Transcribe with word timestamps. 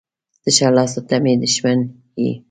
ـ 0.25 0.41
تشه 0.43 0.67
لاسه 0.77 1.01
ته 1.07 1.15
مې 1.23 1.33
دښمن 1.41 1.79
یې. 2.23 2.31